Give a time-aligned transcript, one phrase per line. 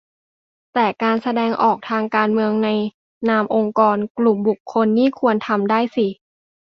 [0.73, 2.69] แต่การแสดงออกทางการเมืองใน
[3.29, 6.07] นามองค์กร-กลุ่มบุคคลนี่ควรทำได้สิ